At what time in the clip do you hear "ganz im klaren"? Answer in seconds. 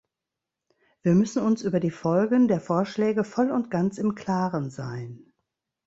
3.69-4.71